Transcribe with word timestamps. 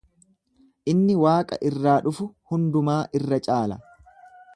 Inni 0.93 1.17
waaqa 1.23 1.59
irraa 1.71 1.97
dhufu 2.07 2.27
hundumaa 2.53 2.99
irra 3.21 3.41
caala. 3.49 3.79